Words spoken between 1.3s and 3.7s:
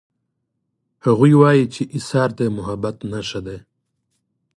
وایي چې ایثار د محبت نښه ده